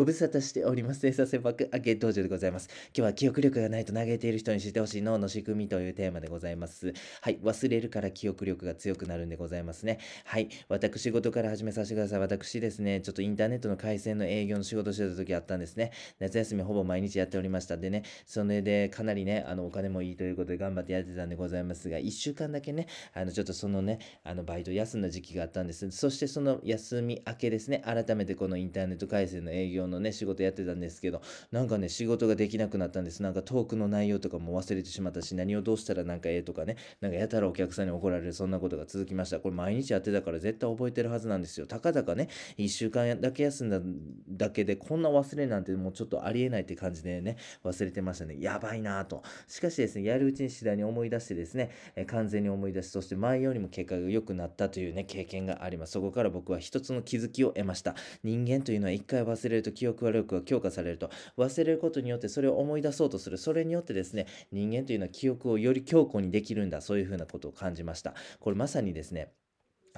[0.00, 1.04] ご無沙汰しております。
[1.04, 2.70] ね、させばくあげ道場でございます。
[2.96, 6.94] 今日は記憶力がないと嘆いている人に知ってほしい脳の仕組みというテーマでございます。
[7.20, 7.38] はい。
[7.42, 9.98] 忘れるから記憶力が強くなるんでございますね。
[10.24, 10.48] はい。
[10.70, 12.18] 私事から始めさせてください。
[12.18, 15.92] 私ですね、ちょっとインターネットの回線の営業の仕事してた時あったんですね。
[16.18, 17.82] 夏休みほぼ毎日やっておりましたん。
[17.82, 25.90] でね、それでかなりね、あの、お金もいいということで頑張ってやってたんでございますが、1週間だけね、あの、ちょっとそのね、あの、バイト休んだ時期があったんです。
[25.90, 31.22] そしてその休み明けですね、改めてこのインターネット回線の営業ののね、仕事やってたんですけど、
[31.52, 33.22] なんかね、仕事ができなくなったんです。
[33.22, 39.40] なんかトークの内容とかも忘れてしまったし、何をどうしたらなんかええとかね、なんかやたらお客さんに怒られる、そんなことが続きました。
[39.40, 41.66] これ毎日やってたから絶対覚えてるはずなんですよ。
[41.66, 43.80] たかだかね、1週間だけ休んだ
[44.28, 48.36] だけで、こんな忘れなんてもうちょっとありえないって感じでね、忘れてましたね。
[48.40, 49.22] やばいなぁと。
[49.48, 55.92] しかしですね、やるうちに次第に思い出してですね、え完全に思い出し、そして前よりも結果が良くなったというね、経験があります。
[55.92, 57.94] そこから僕は一つの気づきを得ました。
[58.22, 63.38] 人間というのは一回忘れると記憶力が強化されると、忘れることによってそれを思い出そうとする。
[63.38, 66.82] それによってですね、人間というのは記憶をより強固にできるんだ。
[66.82, 68.14] そういうふうなことを感じました。
[68.40, 69.32] これまさにですね、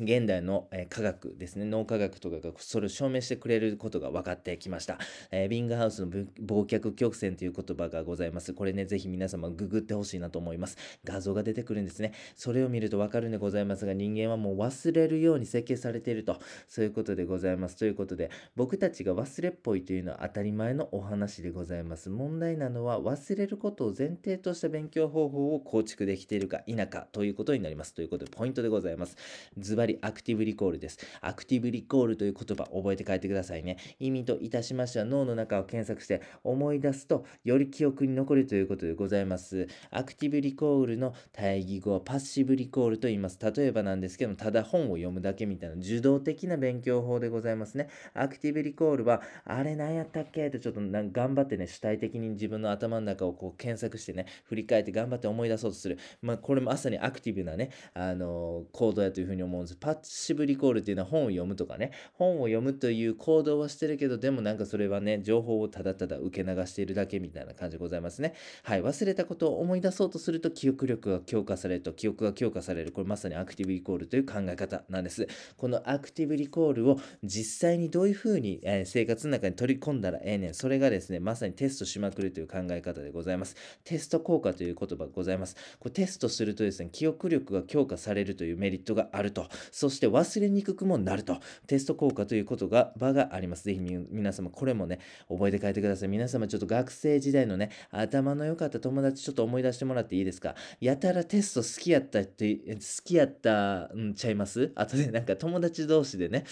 [0.00, 4.98] 現代の、え、科学ですね、脳科学とかがそれを証明してくれることが分かってきました。
[5.30, 6.26] えー、ビングハウスの忘
[6.66, 8.52] 却曲線という言葉がございます。
[8.52, 10.76] これね、ぜひ皆様ググってほしいなと思います。
[11.04, 12.12] 画像が出てくるんですね。
[12.36, 17.76] それを見ると分かるんでございますが、人間はもう忘れるように設計されていると、そういうことでございます。
[17.76, 22.10] ということで、僕たちが忘れっぽいというのは当たり前のお話でございます。
[22.10, 27.94] 問題なのは、忘れることを前提とした勉強方法を構築できているか否かということになります。
[27.94, 29.16] ということで、ポイントでございます。
[29.56, 30.98] ズバリアクティブリコールです。
[31.20, 33.76] アクティブリコールという言葉覚えて帰ってくださいね。
[34.00, 39.68] 意味といたしましては脳の中を検索して思い出すとより記憶に残るということでございます。
[39.90, 43.38] アクティブリコールの対義語はパッシブリコールと言います。
[43.40, 47.88] 例えばなんですけども、ただ本を読むだけみたいな受動的な勉強法でございますね。
[48.14, 50.48] アクティブリコールは、あれ何やったっけ？
[50.48, 55.98] ってちょっと頑張ってね、主体的に自分の頭の中をこう検索してね、振り返って頑張って思い出そうとする。
[56.20, 59.76] まあ、これもまさにアクティブなね、あのー、行動やというふうに思うんですです。
[59.76, 68.34] パッシブリコールっていうのは本を読むとかね、本を読むという行動はしてるけど、でもなんかそれはね、情報をただただ受け流しているだけみたいな感じでございますね。
[68.62, 72.92] はい、忘れたことを思い出そうとすると記憶力が強化されると、記憶が強化される。
[72.92, 75.26] これまさにアクティブリコールという考え方なんです。
[75.56, 80.54] このアクティブリコールを実際にどういうふうに、え、生活の中に取り込んだらええねん。
[80.54, 83.56] それがですね、まさにテストしまくるという考え方でございます。
[83.84, 85.56] テスト効果という言葉がございます。
[85.78, 89.48] これテストするとですね、記憶力が強化されるというメリットがあると。
[89.70, 91.38] そして忘れにくくもなると。
[91.66, 93.64] テスト効果ということが、場があります。
[93.64, 94.98] ぜひ皆様、これもね、
[95.28, 96.08] 覚えて帰ってください。
[96.08, 100.54] 皆様、ちょっと学生時代のね、頭の良かった友達ちょっと思い出してもらっていいですか？
[100.80, 104.72] やたらテスト好きやったって、好きやった、んちゃいます？
[104.74, 106.44] 後でなんか友達同士でね、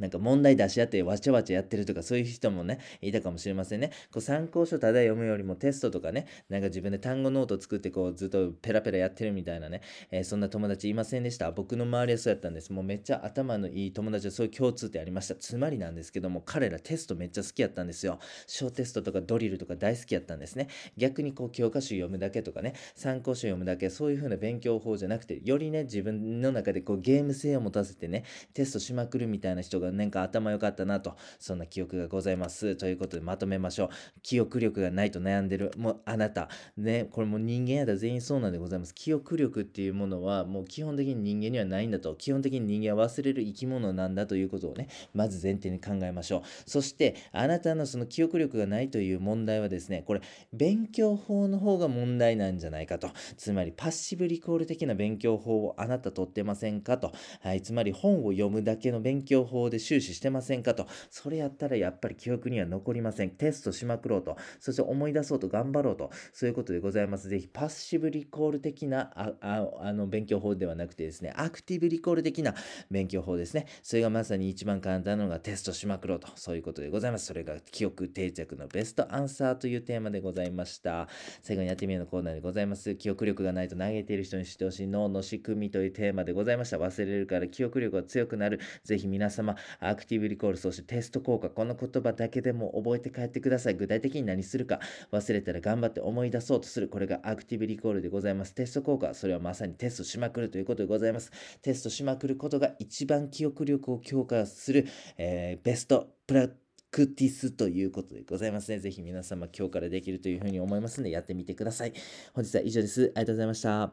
[0.00, 3.90] なんか問題出し合ってわちゃわちゃやってるとかそういう人もね、いたかもしれませんね。
[4.12, 11.52] こう参考書ただ読むよりもテストとかね、なんか自分で単語ノート作ってこうずっとペラペラやってるみたいなね、えー、そんな友達いませんでした。
[11.52, 12.72] 僕の周りはそうやったんです。
[12.72, 15.36] もうめっちゃ頭のいい友達はそういう共通点ありました。
[15.36, 18.18] つまりなんですけども、彼らテストめっちゃ好きやったんですよ。
[18.48, 20.66] 小テストとかドリルとか大好きやったんですね。
[20.96, 32.76] 逆にこう教科書読むだけとかね、参考書読むだけ、そういう風な勉強法じゃなくて、よりね、自分の中でこうゲーム性を持たせてね、テストしまくるみたいな人がなんか頭良かったなと、そんな記憶がございます。
[32.76, 33.88] ということでまとめましょう。
[34.22, 38.94] 記憶力がないと悩んでる、もうあなた、ね、これも人間やったら全員そうなんでございます。
[38.94, 46.70] 記憶力っていうものはもう基本的に人間にはないんだと、基本的に人間は忘れる生き物なんだということをね、まず前提に考えましょう。
[46.70, 50.20] そして、あなたのその記憶力がないという問題はですね、これ、
[50.52, 53.10] 勉強法の方が問題なんじゃないかと。
[53.36, 57.12] つまり、パッシブリコール的な勉強法をあなたとってませんかと。
[57.40, 60.86] はい、つまり本を読むだけの勉強法でで終始してませんかと。
[61.10, 63.30] それやったらやっぱり記憶には残りません。
[63.30, 64.36] テストしまくろうと。
[64.60, 66.10] そして思い出そうと頑張ろうと。
[66.32, 67.28] そういうことでございます。
[67.28, 69.32] ぜひパッシブリコール的なあ
[69.80, 72.54] あの勉強法ではなくてですね、アクティブリコール的な
[72.90, 73.66] 勉強法ですね。
[73.82, 76.28] それがまさに一番簡単なのがテストしまくろうと。
[76.36, 77.26] そういうことでございます。
[77.26, 81.08] それが記憶定着のベストアンサーというテーマでございました。
[81.42, 82.94] 最後にやってみようのコーナーでございます。
[82.94, 86.78] 記憶力がないと投げている人に知ってほしい脳の仕組みというテーマでございました。
[86.78, 88.60] 忘れるから記憶力が強くなる。
[88.84, 93.74] ぜひ皆様、アクティブリコール、そしてテスト効果、この言葉だけでも覚えて帰ってください。
[93.74, 94.80] 具体的に何するか、
[95.12, 96.88] 忘れたら頑張って思い出そうとする。
[96.88, 98.54] これがアクティブリコールでございます。
[98.54, 101.30] テスト効果、それはまさにテストしまくるということでございます。
[101.62, 104.86] テストしまくることが一番記憶力を強化する、
[105.18, 106.48] えー、ベストプラ
[106.90, 108.78] クティスということでございますね。
[108.78, 111.92] ぜひ皆様今日からできるというふうに思いますのでやってみてください。
[112.34, 113.12] 本日は以上です。
[113.16, 113.92] ありがとうございました。